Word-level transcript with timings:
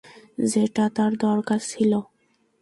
যেটা 0.51 0.85
তার 0.95 1.11
দরকার 1.17 1.59
ছিল। 1.71 1.91